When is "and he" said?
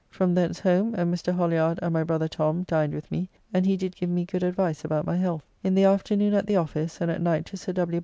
3.53-3.77